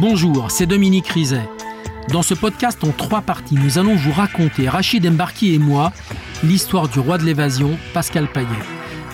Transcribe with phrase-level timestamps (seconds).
[0.00, 1.46] Bonjour, c'est Dominique Rizet.
[2.08, 5.92] Dans ce podcast en trois parties, nous allons vous raconter, Rachid Embarki et moi,
[6.42, 8.46] l'histoire du roi de l'évasion, Pascal Payet.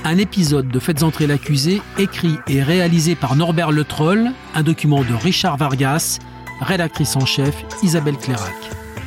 [0.04, 5.02] Un épisode de Faites entrer l'accusé, écrit et réalisé par Norbert Le Troll, un document
[5.02, 6.20] de Richard Vargas,
[6.60, 8.54] rédactrice en chef Isabelle Clairac.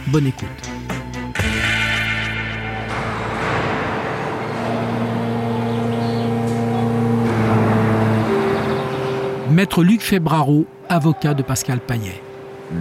[0.07, 0.49] Bonne écoute.
[9.51, 12.21] Maître Luc Febraro, avocat de Pascal Payet.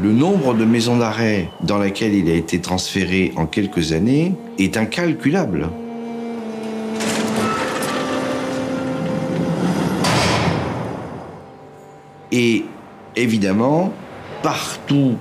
[0.02, 4.76] Le nombre de maisons d'arrêt dans lesquelles il a été transféré en quelques années est
[4.76, 5.68] incalculable.
[12.32, 12.64] Et
[13.14, 13.92] évidemment,
[14.42, 15.14] partout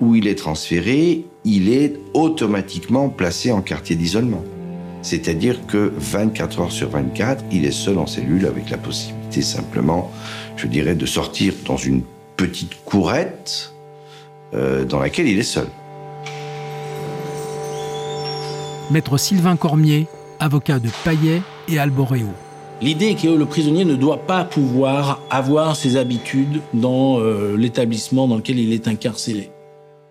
[0.00, 4.44] où il est transféré, il est automatiquement placé en quartier d'isolement.
[5.06, 10.10] C'est-à-dire que 24 heures sur 24, il est seul en cellule avec la possibilité simplement,
[10.56, 12.02] je dirais, de sortir dans une
[12.36, 13.72] petite courette
[14.52, 15.68] euh, dans laquelle il est seul.
[18.90, 20.08] Maître Sylvain Cormier,
[20.40, 22.26] avocat de Payet et Alboréo.
[22.82, 28.26] L'idée est que le prisonnier ne doit pas pouvoir avoir ses habitudes dans euh, l'établissement
[28.26, 29.52] dans lequel il est incarcéré.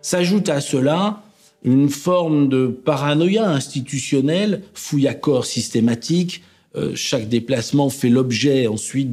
[0.02, 1.20] S'ajoute à cela
[1.66, 6.44] une forme de paranoïa institutionnelle, fouille à corps systématique.
[6.76, 9.12] Euh, chaque déplacement fait l'objet ensuite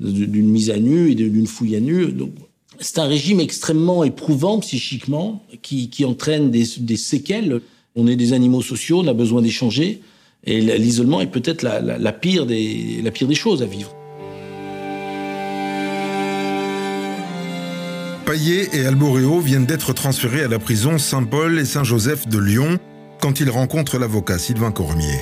[0.00, 2.06] d'une mise à nu et d'une fouille à nu.
[2.80, 7.60] c'est un régime extrêmement éprouvant psychiquement qui, entraîne des, des, séquelles.
[7.94, 10.00] On est des animaux sociaux, on a besoin d'échanger.
[10.44, 13.94] Et l'isolement est peut-être la, pire des, la pire des choses à vivre.
[18.32, 22.78] Payet et Alboréo viennent d'être transférés à la prison Saint-Paul et Saint-Joseph de Lyon
[23.20, 25.18] quand ils rencontrent l'avocat Sylvain Cormier.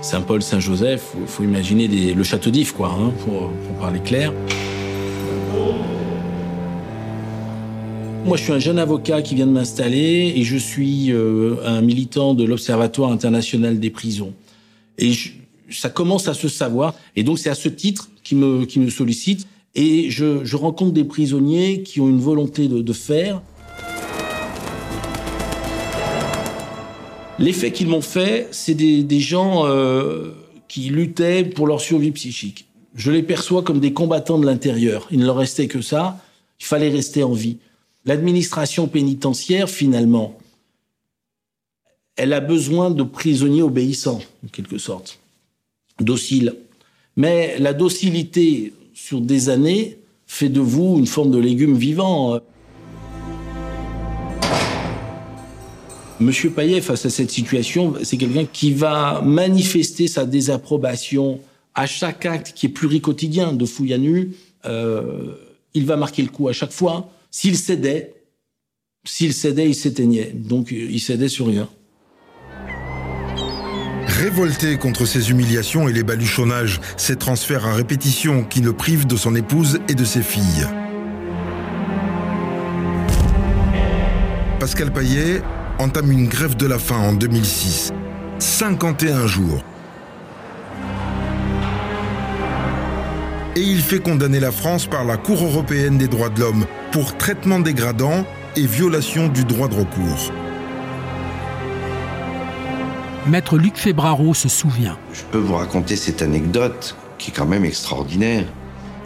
[0.00, 4.32] Saint-Paul, Saint-Joseph, il faut, imaginer le château d'If, quoi, hein, pour parler clair.
[8.24, 11.82] Moi, je suis un jeune avocat qui vient de m'installer et je suis euh, un
[11.82, 14.32] militant de l'Observatoire international des prisons.
[14.96, 15.12] Et
[15.68, 16.94] ça commence à se savoir.
[17.14, 19.46] Et donc, c'est à ce titre qui me, qui me sollicite.
[19.74, 23.42] Et je, rencontre des prisonniers qui ont une volonté de, de faire.
[27.38, 30.32] L'effet qu'ils m'ont fait, c'est des, des, gens euh,
[30.66, 32.66] qui luttaient pour leur survie psychique.
[32.94, 35.06] Je les perçois comme des combattants de l'intérieur.
[35.12, 36.18] Il ne leur restait que ça.
[36.58, 37.58] Il fallait rester en vie.
[38.04, 40.36] L'administration pénitentiaire, finalement,
[42.16, 45.20] elle a besoin de prisonniers obéissants, en quelque sorte,
[46.00, 46.56] dociles.
[47.16, 52.40] Mais la docilité sur des années fait de vous une forme de légume vivant.
[56.18, 61.38] Monsieur Payet, face à cette situation, c'est quelqu'un qui va manifester sa désapprobation
[61.76, 64.32] à chaque acte qui est pluricotidien de fouille à nu.
[64.66, 65.34] Euh,
[65.74, 67.08] il va marquer le coup à chaque fois.
[67.30, 68.14] S'il cédait,
[69.04, 70.32] s'il cédait, il s'éteignait.
[70.34, 71.68] Donc il cédait sur rien.
[74.18, 79.14] Révolté contre ces humiliations et les baluchonnages, ces transferts à répétition qui le privent de
[79.14, 80.66] son épouse et de ses filles.
[84.58, 85.40] Pascal Payet
[85.78, 87.92] entame une grève de la faim en 2006.
[88.40, 89.62] 51 jours.
[93.58, 97.16] et il fait condamner la France par la Cour européenne des droits de l'homme pour
[97.16, 98.24] traitement dégradant
[98.54, 100.32] et violation du droit de recours.
[103.28, 104.98] Maître Luc Febraro se souvient.
[105.12, 108.50] Je peux vous raconter cette anecdote qui est quand même extraordinaire.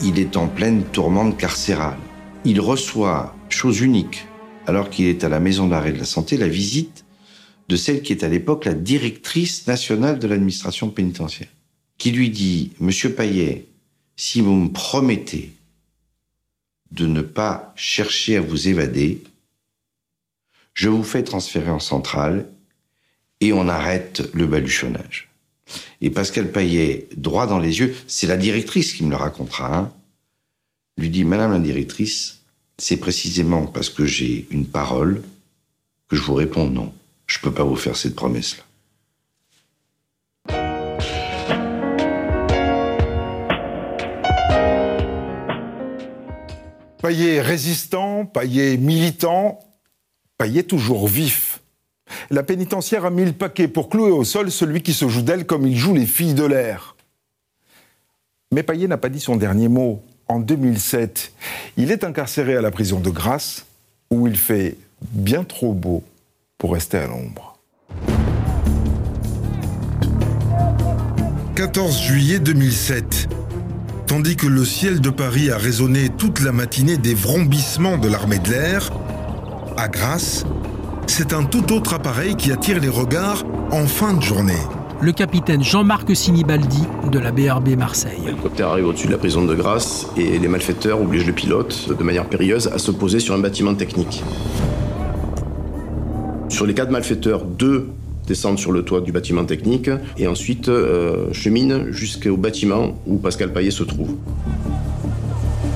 [0.01, 1.99] Il est en pleine tourmente carcérale.
[2.45, 4.29] Il reçoit, chose unique,
[4.69, 7.05] alors qu'il est à la maison d'arrêt de la santé, la visite
[7.69, 11.49] de celle qui est à l'époque la directrice nationale de l'administration pénitentiaire,
[11.99, 13.67] qui lui dit Monsieur Payet,
[14.15, 15.53] si vous me promettez
[16.93, 19.25] de ne pas chercher à vous évader,
[20.75, 22.47] je vous fais transférer en centrale
[23.43, 25.29] et on arrête le baluchonnage.
[26.01, 29.93] Et Pascal Payet, droit dans les yeux, c'est la directrice qui me le racontera, hein,
[30.97, 32.43] lui dit, Madame la directrice,
[32.79, 35.23] c'est précisément parce que j'ai une parole
[36.09, 36.95] que je vous réponds non.
[37.27, 38.63] Je ne peux pas vous faire cette promesse-là.
[47.03, 49.59] Payet résistant, Payet militant,
[50.39, 51.52] Payet toujours vif.
[52.33, 55.45] La pénitentiaire a mis le paquet pour clouer au sol celui qui se joue d'elle
[55.45, 56.97] comme il joue les filles de l'air.
[58.51, 60.03] Mais Payet n'a pas dit son dernier mot.
[60.29, 61.31] En 2007,
[61.77, 63.67] il est incarcéré à la prison de Grasse,
[64.11, 66.03] où il fait bien trop beau
[66.57, 67.59] pour rester à l'ombre.
[71.55, 73.29] 14 juillet 2007.
[74.07, 78.39] Tandis que le ciel de Paris a résonné toute la matinée des vrombissements de l'armée
[78.39, 78.91] de l'air,
[79.77, 80.47] à Grasse,
[81.07, 84.61] c'est un tout autre appareil qui attire les regards en fin de journée.
[85.01, 88.21] Le capitaine Jean-Marc Sinibaldi de la BRB Marseille.
[88.25, 92.05] L'hélicoptère arrive au-dessus de la prison de Grasse et les malfaiteurs obligent le pilote, de
[92.05, 94.23] manière périlleuse, à se poser sur un bâtiment technique.
[96.49, 97.89] Sur les quatre malfaiteurs, deux
[98.29, 103.53] descendent sur le toit du bâtiment technique et ensuite euh, cheminent jusqu'au bâtiment où Pascal
[103.53, 104.15] Paillet se trouve.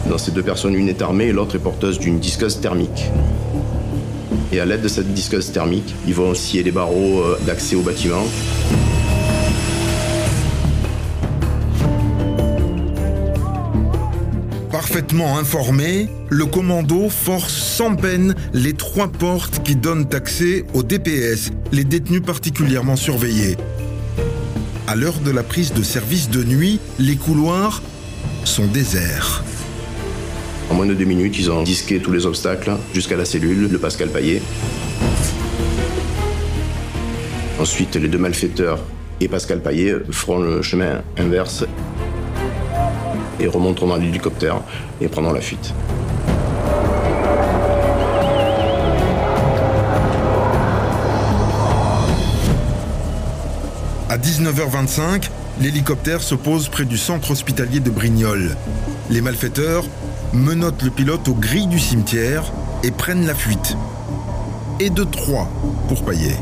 [0.09, 3.11] Dans ces deux personnes, une est armée et l'autre est porteuse d'une disqueuse thermique.
[4.53, 7.83] Et à l'aide de cette disqueuse thermique, ils vont scier les barreaux euh, d'accès au
[7.83, 8.25] bâtiment.
[14.71, 21.51] Parfaitement informé, le commando force sans peine les trois portes qui donnent accès au DPS,
[21.73, 23.57] les détenus particulièrement surveillés.
[24.87, 27.83] À l'heure de la prise de service de nuit, les couloirs
[28.45, 29.43] sont déserts.
[30.77, 34.11] Moins de deux minutes, ils ont disqué tous les obstacles jusqu'à la cellule de Pascal
[34.11, 34.43] Paillet.
[37.59, 38.79] Ensuite, les deux malfaiteurs
[39.19, 41.65] et Pascal Paillet feront le chemin inverse
[43.41, 44.61] et remonteront dans l'hélicoptère
[45.01, 45.73] et prendront la fuite.
[54.11, 55.31] À 19h25,
[55.63, 58.55] l'hélicoptère se pose près du centre hospitalier de Brignoles.
[59.09, 59.85] Les malfaiteurs
[60.33, 62.45] menottent le pilote aux grilles du cimetière
[62.83, 63.77] et prennent la fuite.
[64.81, 65.49] Et de trois
[65.89, 66.35] pour payer.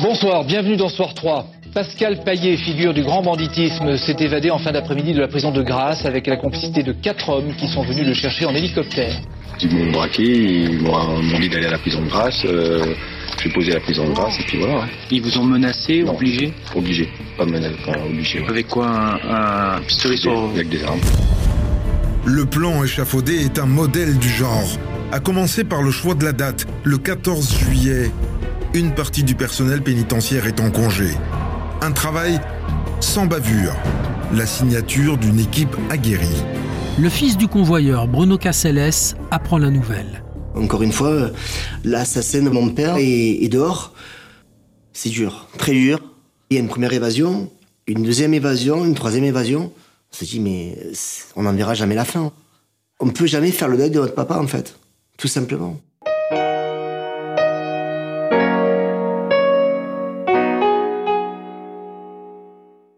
[0.00, 1.46] Bonsoir, bienvenue dans Soir 3.
[1.80, 5.60] Pascal Paillet, figure du grand banditisme, s'est évadé en fin d'après-midi de la prison de
[5.62, 9.14] Grasse avec la complicité de quatre hommes qui sont venus le chercher en hélicoptère.
[9.60, 12.42] Ils m'ont braqué, ils m'ont dit d'aller à la prison de Grasse.
[12.46, 12.94] Euh,
[13.42, 14.84] J'ai posé à la prison de Grasse et puis voilà.
[14.84, 14.88] hein.
[15.10, 16.14] Ils vous ont menacé, Non.
[16.14, 16.50] obligé?
[16.74, 17.10] Obligé.
[17.36, 18.40] Pas menacé, pas obligé.
[18.40, 18.48] ouais.
[18.48, 21.00] Avec quoi un, un pistolet sur Avec des armes.
[22.24, 24.64] Le plan échafaudé est un modèle du genre.
[25.12, 28.10] À commencer par le choix de la date, le 14 juillet.
[28.72, 31.08] Une partie du personnel pénitentiaire est en congé.
[31.82, 32.40] Un travail
[33.00, 33.74] sans bavure.
[34.32, 36.42] La signature d'une équipe aguerrie.
[36.98, 40.24] Le fils du convoyeur, Bruno Caceles, apprend la nouvelle.
[40.54, 41.30] Encore une fois,
[41.84, 43.92] l'assassin de mon père est, est dehors.
[44.94, 46.00] C'est dur, très dur.
[46.48, 47.50] Il y a une première évasion,
[47.86, 49.72] une deuxième évasion, une troisième évasion.
[50.12, 50.78] On se dit, mais
[51.36, 52.32] on n'en verra jamais la fin.
[53.00, 54.78] On ne peut jamais faire le deuil de votre papa, en fait.
[55.18, 55.78] Tout simplement.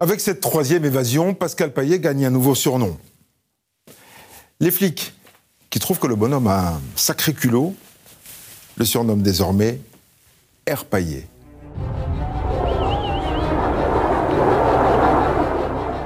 [0.01, 2.97] Avec cette troisième évasion, Pascal Paillet gagne un nouveau surnom.
[4.61, 5.11] Les flics,
[5.69, 7.75] qui trouvent que le bonhomme a un sacré culot,
[8.77, 9.81] le surnomment désormais
[10.65, 11.27] Air Paillet.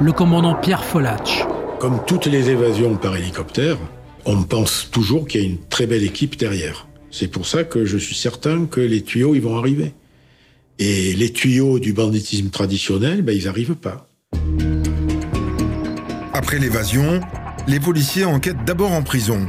[0.01, 1.45] Le commandant Pierre Folach.
[1.79, 3.77] Comme toutes les évasions par hélicoptère,
[4.25, 6.87] on pense toujours qu'il y a une très belle équipe derrière.
[7.11, 9.93] C'est pour ça que je suis certain que les tuyaux, ils vont arriver.
[10.79, 14.07] Et les tuyaux du banditisme traditionnel, ben, ils n'arrivent pas.
[16.33, 17.21] Après l'évasion,
[17.67, 19.47] les policiers enquêtent d'abord en prison.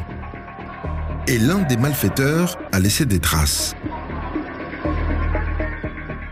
[1.26, 3.74] Et l'un des malfaiteurs a laissé des traces.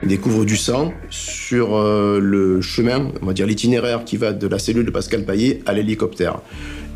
[0.03, 4.47] Ils découvrent du sang sur euh, le chemin, on va dire l'itinéraire qui va de
[4.47, 6.41] la cellule de Pascal Paillet à l'hélicoptère.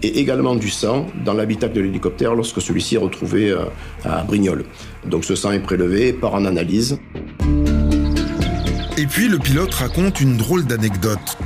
[0.02, 3.64] Et également du sang dans l'habitacle de l'hélicoptère lorsque celui-ci est retrouvé euh,
[4.04, 4.64] à Brignoles.
[5.06, 6.98] Donc ce sang est prélevé par en analyse.
[8.98, 11.36] Et puis le pilote raconte une drôle d'anecdote.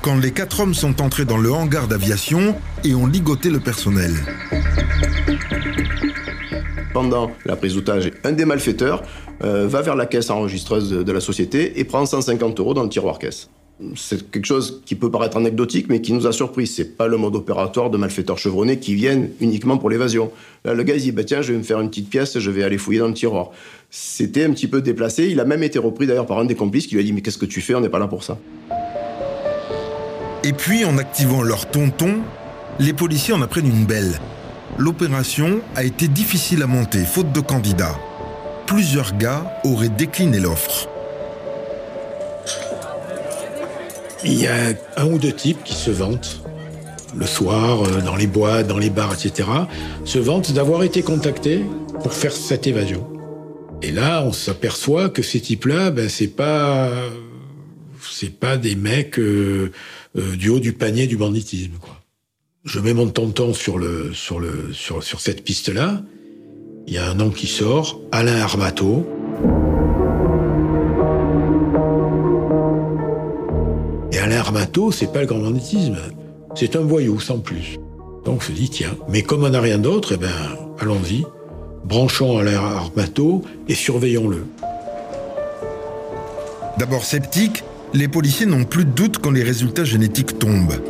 [0.00, 4.14] Quand les quatre hommes sont entrés dans le hangar d'aviation et ont ligoté le personnel.
[6.94, 9.02] Pendant la prise d'otage, un des malfaiteurs
[9.44, 12.84] euh, va vers la caisse enregistreuse de, de la société et prend 150 euros dans
[12.84, 13.50] le tiroir caisse.
[13.94, 16.66] C'est quelque chose qui peut paraître anecdotique, mais qui nous a surpris.
[16.66, 20.32] C'est pas le mode opératoire de malfaiteurs chevronnés qui viennent uniquement pour l'évasion.
[20.64, 22.50] Là, le gars, il dit, bah, tiens, je vais me faire une petite pièce, je
[22.50, 23.50] vais aller fouiller dans le tiroir.
[23.90, 25.28] C'était un petit peu déplacé.
[25.28, 27.20] Il a même été repris d'ailleurs par un des complices qui lui a dit, mais
[27.20, 27.74] qu'est-ce que tu fais?
[27.76, 28.38] On n'est pas là pour ça.
[30.42, 32.16] Et puis, en activant leur tonton,
[32.80, 34.20] les policiers en apprennent une belle.
[34.76, 37.96] L'opération a été difficile à monter, faute de candidats.
[38.66, 40.88] Plusieurs gars auraient décliné l'offre.
[44.24, 46.42] Il y a un ou deux types qui se vantent,
[47.16, 49.48] le soir, euh, dans les boîtes, dans les bars, etc.,
[50.04, 51.64] se vantent d'avoir été contactés
[52.02, 53.06] pour faire cette évasion.
[53.80, 56.90] Et là, on s'aperçoit que ces types-là, ben, c'est pas,
[58.10, 59.70] c'est pas des mecs euh,
[60.16, 61.94] euh, du haut du panier du banditisme, quoi.
[62.64, 66.02] Je mets mon tonton sur le, sur le, sur, sur cette piste-là.
[66.86, 69.06] il y a un nom qui sort, Alain Armato.
[74.92, 75.96] C'est pas le grand banditisme,
[76.54, 77.78] c'est un voyou sans plus.
[78.24, 80.28] Donc je dis tiens, mais comme on n'a rien d'autre, eh ben
[80.78, 81.24] allons-y,
[81.84, 84.44] branchons Alain Armato et surveillons-le.
[86.78, 90.80] D'abord sceptiques, les policiers n'ont plus de doute quand les résultats génétiques tombent.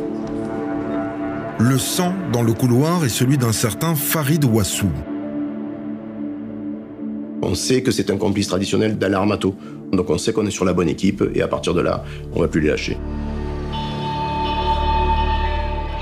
[1.57, 4.91] Le sang dans le couloir est celui d'un certain Farid Ouassou.
[7.41, 9.55] On sait que c'est un complice traditionnel d'Alain Armato.
[9.91, 12.41] Donc on sait qu'on est sur la bonne équipe et à partir de là, on
[12.41, 12.97] va plus les lâcher.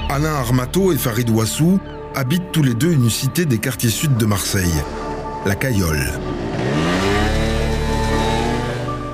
[0.10, 1.80] Alain Armato et Farid Ouassou
[2.16, 4.72] habitent tous les deux une cité des quartiers sud de Marseille,
[5.46, 6.14] la Cayolle.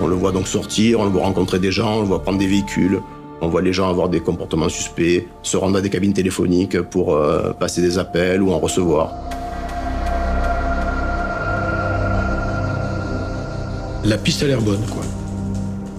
[0.01, 2.38] On le voit donc sortir, on le voit rencontrer des gens, on le voit prendre
[2.38, 3.01] des véhicules,
[3.41, 7.15] on voit les gens avoir des comportements suspects, se rendre à des cabines téléphoniques pour
[7.15, 9.13] euh, passer des appels ou en recevoir.
[14.05, 15.01] La piste a l'air bonne, quoi.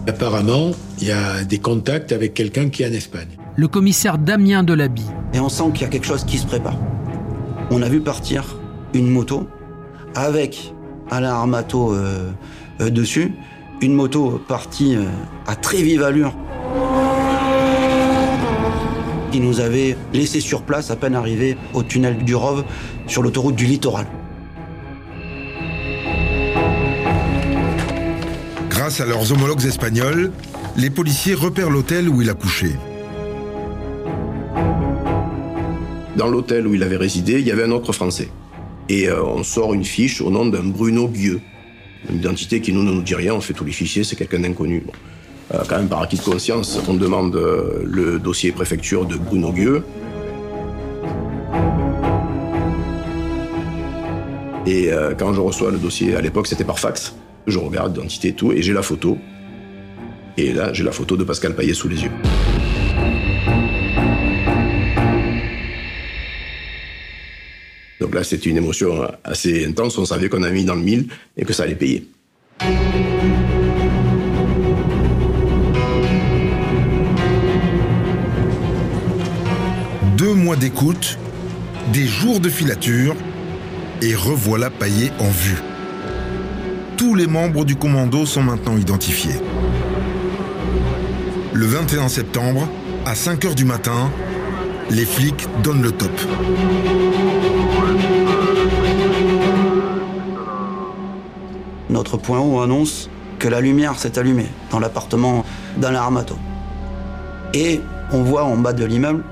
[0.06, 0.70] Apparemment,
[1.00, 3.38] il y a des contacts avec quelqu'un qui est en Espagne.
[3.56, 5.04] Le commissaire Damien Delaby.
[5.32, 6.76] Et on sent qu'il y a quelque chose qui se prépare.
[7.70, 8.56] On a vu partir
[8.94, 9.48] une moto
[10.16, 10.74] avec
[11.10, 12.32] Alain Armato euh,
[12.80, 13.32] euh, dessus.
[13.80, 15.04] Une moto partie euh,
[15.46, 16.34] à très vive allure
[19.30, 22.64] qui nous avait laissé sur place à peine arrivé au tunnel du Rove
[23.08, 24.06] sur l'autoroute du littoral.
[28.68, 30.30] Grâce à leurs homologues espagnols,
[30.76, 32.76] les policiers repèrent l'hôtel où il a couché.
[36.16, 38.28] Dans l'hôtel où il avait résidé, il y avait un autre Français.
[38.88, 41.40] Et euh, on sort une fiche au nom d'un Bruno Guieux.
[42.08, 44.40] Une identité qui nous ne nous dit rien, on fait tous les fichiers, c'est quelqu'un
[44.40, 44.84] d'inconnu.
[45.52, 49.52] Euh, quand même par acquis de conscience, on demande euh, le dossier préfecture de Bruno
[49.52, 49.84] Guieux.
[54.66, 57.14] Et quand je reçois le dossier, à l'époque c'était par fax,
[57.46, 59.18] je regarde l'identité et tout, et j'ai la photo.
[60.38, 62.10] Et là, j'ai la photo de Pascal Payet sous les yeux.
[68.14, 69.98] Là, c'était une émotion assez intense.
[69.98, 72.06] On savait qu'on a mis dans le mille et que ça allait payer.
[80.16, 81.18] Deux mois d'écoute,
[81.92, 83.16] des jours de filature,
[84.00, 85.60] et revoilà Payet en vue.
[86.96, 89.40] Tous les membres du commando sont maintenant identifiés.
[91.52, 92.68] Le 21 septembre,
[93.06, 94.12] à 5 h du matin,
[94.90, 96.10] les flics donnent le top.
[101.90, 105.44] Notre point haut annonce que la lumière s'est allumée dans l'appartement
[105.76, 106.36] d'Alain Armato.
[107.52, 107.80] Et
[108.12, 109.24] on voit en bas de l'immeuble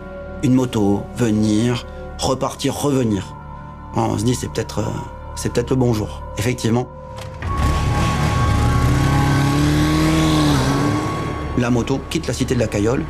[0.42, 1.86] une moto venir,
[2.18, 3.34] repartir, revenir.
[3.94, 4.90] On se dit c'est peut-être euh,
[5.34, 6.22] c'est peut-être le bonjour.
[6.38, 6.86] Effectivement.
[11.58, 13.04] La moto quitte la cité de la Cayolle,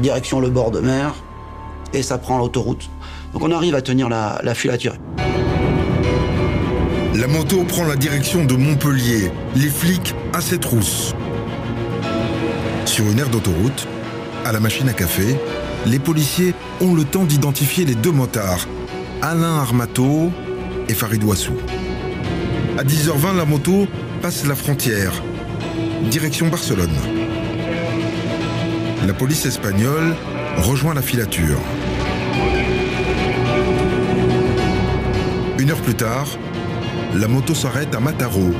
[0.00, 1.14] direction le bord de mer,
[1.92, 2.90] et ça prend l'autoroute.
[3.32, 4.94] Donc on arrive à tenir la, la filature.
[7.14, 11.14] La moto prend la direction de Montpellier, les flics à ses trousses.
[12.86, 13.86] Sur une aire d'autoroute,
[14.44, 15.36] à la machine à café,
[15.86, 18.66] les policiers ont le temps d'identifier les deux motards,
[19.20, 20.30] Alain Armato
[20.88, 21.54] et Farid Ouassou.
[22.78, 23.86] À 10h20, la moto
[24.20, 25.12] passe la frontière,
[26.10, 26.96] direction Barcelone.
[29.06, 30.14] La police espagnole
[30.58, 31.58] rejoint la filature.
[35.58, 36.26] Une heure plus tard,
[37.14, 38.52] la moto s'arrête à Mataro,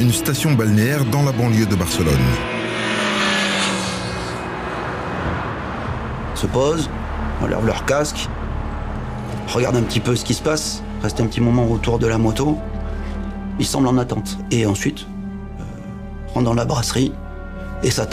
[0.00, 2.14] une station balnéaire dans la banlieue de Barcelone.
[6.34, 6.90] Se posent,
[7.42, 8.28] enlèvent leur casque,
[9.48, 12.18] regardent un petit peu ce qui se passe, restent un petit moment autour de la
[12.18, 12.58] moto.
[13.58, 14.36] Ils semblent en attente.
[14.50, 15.06] Et ensuite,
[15.60, 15.64] euh,
[16.34, 17.12] rentrent dans la brasserie
[17.82, 18.06] et ça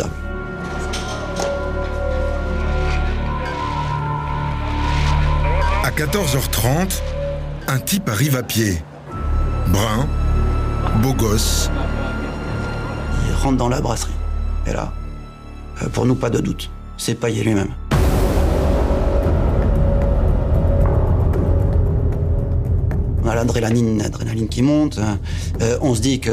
[6.02, 7.00] 14h30,
[7.68, 8.82] un type arrive à pied.
[9.68, 10.08] Brun,
[11.00, 11.70] beau gosse.
[13.28, 14.10] Il rentre dans la brasserie.
[14.66, 14.92] Et là,
[15.84, 17.70] euh, pour nous, pas de doute, c'est Payet lui-même.
[23.24, 25.00] On a l'adrénaline, l'adrénaline qui monte.
[25.62, 26.32] Euh, on se dit que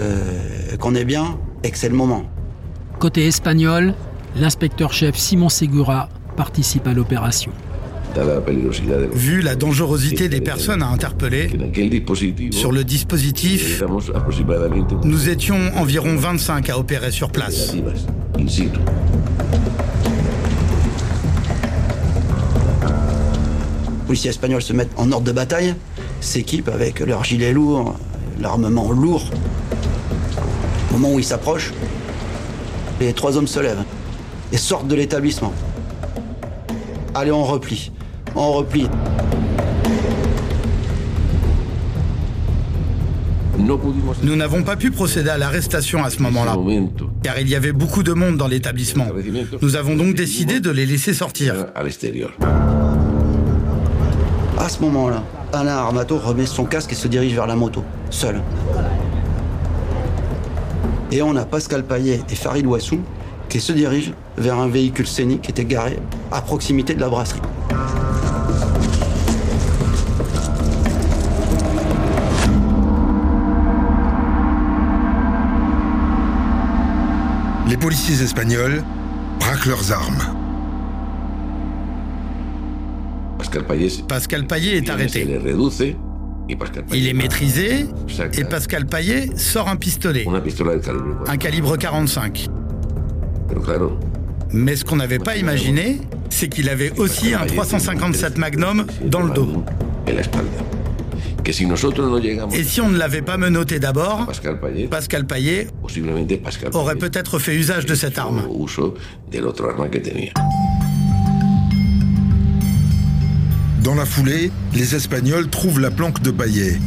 [0.81, 2.23] qu'on est bien et que c'est le moment.
[2.99, 3.93] Côté espagnol,
[4.35, 6.09] l'inspecteur-chef Simon Segura
[6.39, 7.53] participe à l'opération.
[9.13, 11.51] Vu la dangerosité des personnes à interpeller,
[12.53, 13.83] sur le dispositif,
[15.05, 17.75] nous étions environ 25 à opérer sur place.
[17.75, 18.63] Les
[24.07, 25.75] policiers espagnols se mettent en ordre de bataille
[26.21, 27.95] s'équipent avec leurs gilets lourds,
[28.41, 29.31] l'armement lourd.
[30.91, 31.73] Au moment où ils s'approchent,
[33.01, 33.85] les trois hommes se lèvent
[34.53, 35.53] et sortent de l'établissement.
[37.21, 37.91] Allez, on replie.
[38.37, 38.87] On replie.
[44.23, 46.55] Nous n'avons pas pu procéder à l'arrestation à ce moment-là,
[47.25, 49.07] car il y avait beaucoup de monde dans l'établissement.
[49.61, 51.67] Nous avons donc décidé de les laisser sortir.
[54.57, 58.41] À ce moment-là, Alain Armato remet son casque et se dirige vers la moto, seul.
[61.11, 63.01] Et on a Pascal Payet et Farid Ouassou
[63.49, 65.99] qui se dirigent vers un véhicule scénique qui était garé
[66.31, 67.41] à proximité de la brasserie.
[77.69, 78.83] Les policiers espagnols
[79.41, 80.23] braquent leurs armes.
[84.09, 85.27] Pascal Payet est arrêté.
[86.93, 87.87] Il est maîtrisé
[88.39, 90.27] et Pascal Payet sort un pistolet,
[91.27, 92.49] un calibre 45.
[94.53, 96.01] Mais ce qu'on n'avait pas imaginé,
[96.31, 99.65] c'est qu'il avait aussi un 357 Magnum dans le dos.
[102.53, 104.27] Et si on ne l'avait pas menotté d'abord,
[104.91, 105.69] Pascal Payet
[106.75, 108.43] aurait peut-être fait usage de cette arme.
[113.83, 116.79] Dans la foulée, les Espagnols trouvent la planque de Payet.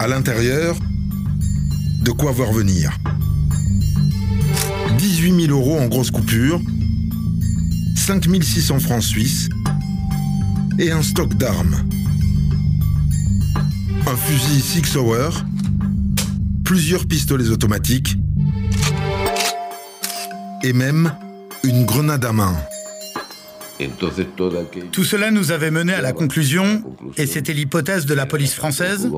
[0.00, 0.78] À l'intérieur,
[2.02, 2.90] de quoi voir venir.
[4.96, 6.58] 18 000 euros en grosse coupure,
[7.96, 9.50] 5 600 francs suisses
[10.78, 11.76] et un stock d'armes.
[14.06, 15.44] Un fusil Six Hour,
[16.64, 18.16] plusieurs pistolets automatiques
[20.62, 21.12] et même
[21.62, 22.56] une grenade à main.
[24.92, 26.82] Tout cela nous avait mené à la conclusion,
[27.16, 29.10] et c'était l'hypothèse de la police française,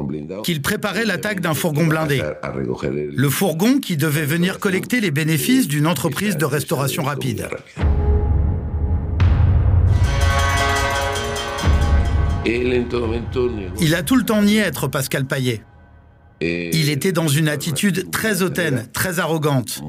[0.45, 2.23] qu'il préparait l'attaque d'un fourgon blindé.
[3.15, 7.49] Le fourgon qui devait venir collecter les bénéfices d'une entreprise de restauration rapide.
[12.45, 15.63] Il a tout le temps nié être Pascal Payet.
[16.73, 19.83] Il était dans une attitude très hautaine, très arrogante.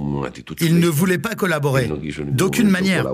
[0.60, 1.90] Il ne voulait pas collaborer,
[2.28, 3.06] d'aucune manière.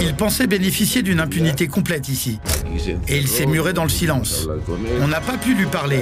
[0.00, 2.38] Il pensait bénéficier d'une impunité complète ici.
[3.08, 4.48] Et il s'est muré dans le silence.
[5.00, 6.00] On n'a pas pu lui parler.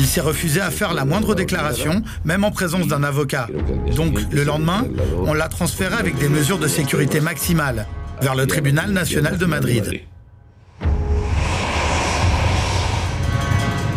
[0.00, 3.48] Il s'est refusé à faire la moindre déclaration, même en présence d'un avocat.
[3.96, 4.84] Donc, le lendemain,
[5.26, 7.86] on l'a transféré avec des mesures de sécurité maximales
[8.20, 10.02] vers le tribunal national de Madrid.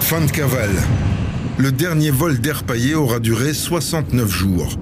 [0.07, 0.71] Fin de cavale.
[1.57, 4.77] Le dernier vol d'air paillé aura duré 69 jours.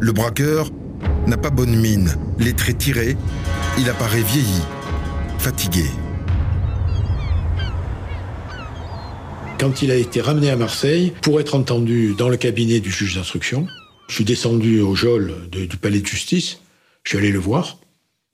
[0.00, 0.70] Le braqueur
[1.28, 3.16] n'a pas bonne mine, les traits tirés,
[3.78, 4.60] il apparaît vieilli,
[5.38, 5.84] fatigué.
[9.60, 13.14] Quand il a été ramené à Marseille pour être entendu dans le cabinet du juge
[13.14, 13.68] d'instruction,
[14.08, 16.58] je suis descendu au geôle du palais de justice,
[17.04, 17.78] je suis allé le voir.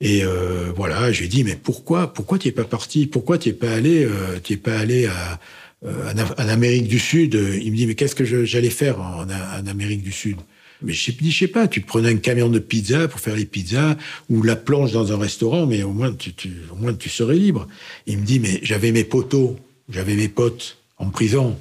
[0.01, 3.05] Et euh, voilà, je lui ai dit, mais pourquoi, pourquoi tu n'es pas parti?
[3.05, 5.39] Pourquoi tu n'es pas allé, euh, pas allé à,
[5.85, 9.27] euh, en, Amérique du Sud, euh, il me dit mais qu'est-ce que j'allais faire en,
[9.67, 10.37] Amérique du Sud?
[10.81, 13.45] Mais je dis je sais pas, tu prenais un camion de pizza pour faire les
[13.45, 13.95] pizzas
[14.29, 16.31] ou la planche dans un restaurant, mais au moins tu,
[16.71, 17.67] au moins tu serais libre.
[18.05, 19.57] Il me dit mais j'avais mes poteaux,
[19.89, 21.57] j'avais mes potes en prison,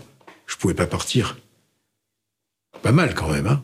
[0.47, 1.39] je pouvais pas partir.
[2.83, 3.63] Pas mal quand même, hein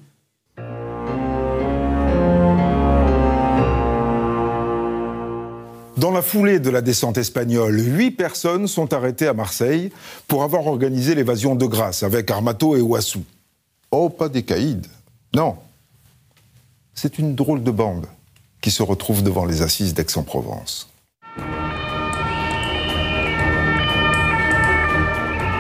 [6.09, 9.93] Dans la foulée de la descente espagnole, huit personnes sont arrêtées à Marseille
[10.27, 13.25] pour avoir organisé l'évasion de Grasse avec Armato et Ouassou.
[13.91, 14.81] Oh, pas des caïds.
[15.37, 15.57] Non.
[16.95, 18.07] C'est une drôle de bande
[18.63, 20.89] qui se retrouve devant les assises d'Aix-en-Provence.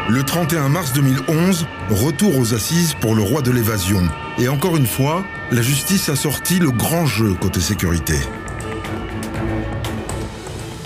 [0.08, 4.00] Le 31 mars 2011, retour aux assises pour le roi de l'évasion.
[4.38, 8.16] Et encore une fois, la justice a sorti le grand jeu côté sécurité.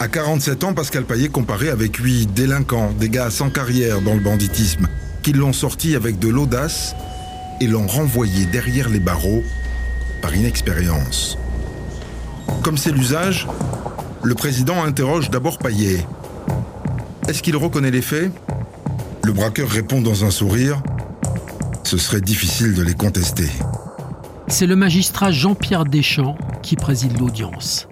[0.03, 4.21] À 47 ans, Pascal Payet comparé avec huit délinquants, des gars sans carrière dans le
[4.21, 4.88] banditisme,
[5.23, 6.97] qui l'ont sorti avec de l'audace
[7.61, 9.45] et l'ont renvoyé derrière les barreaux
[10.21, 11.38] par inexpérience.
[12.65, 13.47] Comme c'est l'usage,
[14.25, 16.05] le président interroge d'abord Payet.
[17.29, 18.33] Est-ce qu'il reconnaît les faits?
[19.23, 20.83] Le braqueur répond dans un sourire
[21.85, 23.49] Ce serait difficile de les contester.
[24.49, 27.87] C'est le magistrat Jean-Pierre Deschamps qui préside l'audience.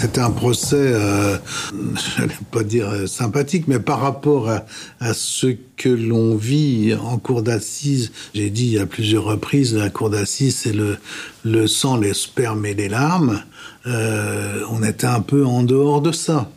[0.00, 1.36] C'était un procès, euh,
[1.74, 7.18] je n'allais pas dire euh, sympathique, mais par rapport à, ce que l'on vit en
[7.18, 10.96] cour d'assises, j'ai dit à plusieurs reprises, la cour d'assises, c'est le,
[11.44, 13.42] le sang, les spermes et les larmes.
[13.86, 16.50] Euh, on était un peu en dehors de ça.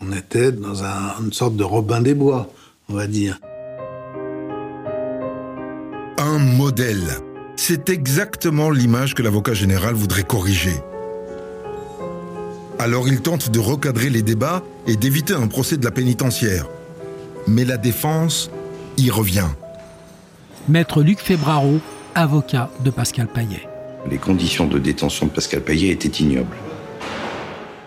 [0.00, 0.84] On était dans
[1.20, 2.48] une sorte de Robin des Bois,
[2.88, 3.40] on va dire.
[6.18, 7.18] Un modèle.
[7.56, 10.76] C'est exactement l'image que l'avocat général voudrait corriger.
[12.80, 16.66] Alors il tente de recadrer les débats et d'éviter un procès de la pénitentiaire.
[17.48, 18.50] Mais la défense
[18.96, 19.48] y revient.
[20.68, 21.80] Maître Luc Febraro,
[22.14, 23.66] avocat de Pascal Paillet.
[24.08, 26.56] Les conditions de détention de Pascal Paillet étaient ignobles.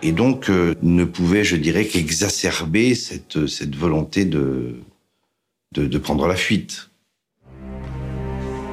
[0.04, 4.76] Et donc euh, ne pouvait, je dirais, qu'exacerber cette, cette volonté de,
[5.74, 6.90] de, de prendre la fuite.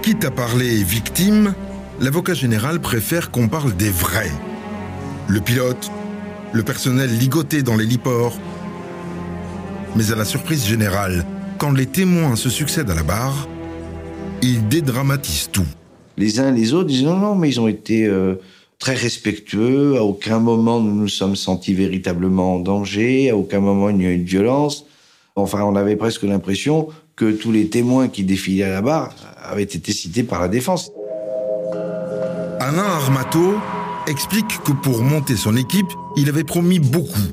[0.03, 1.55] Quitte à parler victime,
[2.01, 4.33] l'avocat général préfère qu'on parle des vrais.
[5.29, 5.91] Le pilote,
[6.53, 8.39] le personnel ligoté dans les liports.
[9.97, 11.25] Mais à la surprise générale,
[11.59, 13.49] quand les témoins se succèdent à la barre,
[14.43, 15.67] ils dédramatisent tout.
[16.17, 18.37] Les uns et les autres disent non, non, mais ils ont été euh,
[18.79, 19.97] très respectueux.
[19.97, 23.31] À aucun moment nous nous sommes sentis véritablement en danger.
[23.31, 24.85] À aucun moment il n'y a eu de violence.
[25.37, 29.63] Enfin, on avait presque l'impression que tous les témoins qui défilaient à la barre avaient
[29.63, 30.91] été cités par la défense.
[32.61, 33.55] Alain Armato
[34.09, 37.29] explique que pour monter son équipe, il avait promis beaucoup.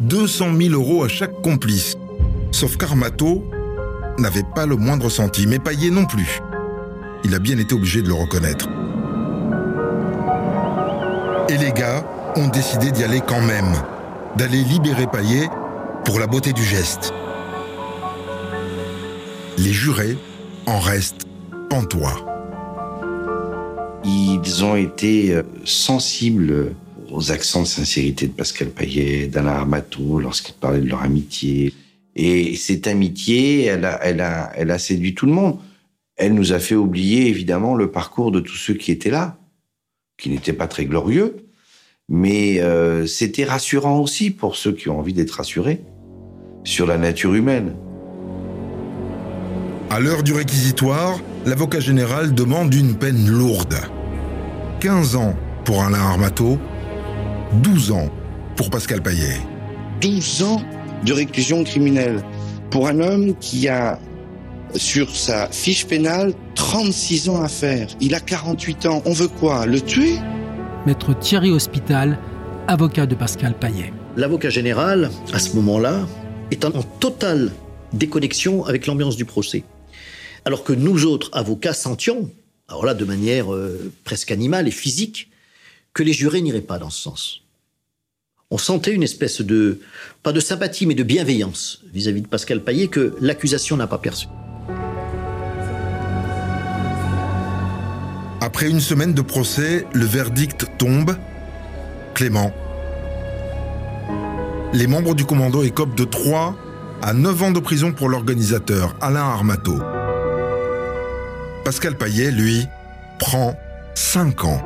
[0.00, 1.96] 200 000 euros à chaque complice.
[2.52, 3.44] Sauf qu'Armato
[4.18, 6.40] n'avait pas le moindre centime, et Payet non plus.
[7.24, 8.68] Il a bien été obligé de le reconnaître.
[11.48, 12.04] Et les gars
[12.36, 13.72] ont décidé d'y aller quand même,
[14.36, 15.48] d'aller libérer Payet
[16.04, 17.12] pour la beauté du geste.
[19.58, 20.16] Les jurés
[20.66, 21.26] en restent
[21.68, 22.35] pantois
[24.06, 26.74] ils ont été euh, sensibles
[27.10, 31.72] aux accents de sincérité de Pascal Payet, d'Alain Armato, lorsqu'ils parlaient de leur amitié.
[32.14, 35.58] Et cette amitié, elle a, séduit tout le monde.
[36.16, 39.38] Elle nous a fait oublier, évidemment, le parcours de tous ceux qui étaient là,
[40.16, 41.36] qui n'étaient pas très glorieux.
[42.08, 45.80] Mais euh, c'était rassurant aussi pour ceux qui ont envie d'être rassurés
[46.64, 47.76] sur la nature humaine.
[49.90, 53.76] À l'heure du réquisitoire, l'avocat général demande une peine lourde.
[54.86, 56.60] 15 ans pour Alain Armato,
[57.54, 58.08] 12 ans
[58.54, 59.40] pour Pascal Payet.
[60.00, 60.62] 12 ans
[61.04, 62.22] de réclusion criminelle
[62.70, 63.98] pour un homme qui a
[64.76, 67.88] sur sa fiche pénale 36 ans à faire.
[68.00, 69.02] Il a 48 ans.
[69.06, 69.66] On veut quoi?
[69.66, 70.20] Le tuer?
[70.86, 72.16] Maître Thierry Hospital,
[72.68, 73.92] avocat de Pascal Payet.
[74.16, 76.06] L'avocat général, à ce moment-là,
[76.52, 76.70] est en
[77.00, 77.50] totale
[77.92, 79.64] déconnexion avec l'ambiance du procès.
[80.44, 82.30] Alors que nous autres avocats sentions,
[82.68, 85.30] alors là de manière euh, presque animale et physique,
[85.94, 87.42] que les jurés n'iraient pas dans ce sens.
[88.50, 89.80] On sentait une espèce de,
[90.22, 94.28] pas de sympathie, mais de bienveillance vis-à-vis de Pascal Paillet que l'accusation n'a pas perçu.
[98.40, 101.16] Après une semaine de procès, le verdict tombe.
[102.14, 102.52] Clément.
[104.72, 106.56] Les membres du commando écopent de 3
[107.02, 109.95] à 9 ans de prison pour l'organisateur, Alain Armato.
[111.66, 112.64] Pascal Payet, lui,
[113.18, 113.58] prend
[113.96, 114.62] 5 ans.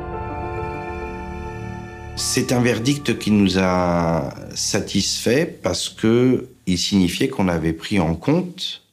[2.15, 8.13] C'est un verdict qui nous a satisfait parce que il signifiait qu'on avait pris en
[8.13, 8.83] compte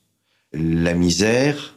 [0.55, 1.75] la misère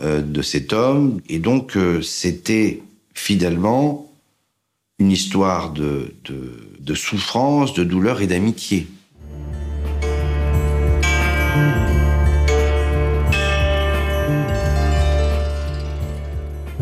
[0.00, 2.82] euh, de cet homme et donc euh, c'était
[3.14, 4.12] fidèlement
[4.98, 6.14] une histoire de
[6.96, 8.88] souffrance, de douleur et d'amitié.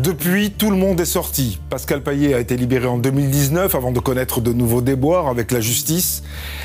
[0.01, 1.59] Depuis, tout le monde est sorti.
[1.69, 5.59] Pascal Payet a été libéré en 2019 avant de connaître de nouveaux déboires avec la
[5.59, 6.23] justice.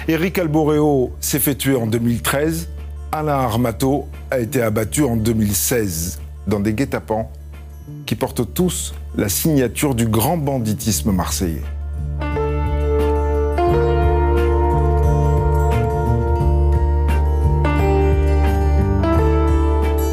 [0.08, 2.70] Éric Alboréo s'est fait tuer en 2013.
[3.12, 7.28] Alain Armato a été abattu en 2016 dans des guet-apens
[8.06, 11.75] qui portent tous la signature du grand banditisme marseillais.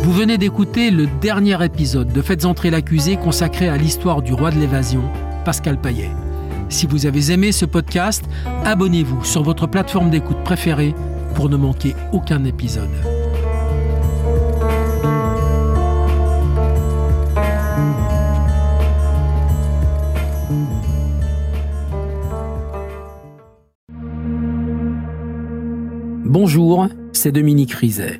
[0.04, 4.52] Vous venez d'écouter le dernier épisode de Faites entrer l'accusé consacré à l'histoire du roi
[4.52, 5.02] de l'évasion,
[5.46, 6.12] Pascal Payet.
[6.68, 8.26] Si vous avez aimé ce podcast,
[8.66, 10.94] abonnez-vous sur votre plateforme d'écoute préférée
[11.36, 12.90] pour ne manquer aucun épisode.
[26.26, 28.20] Bonjour, c'est Dominique Rizet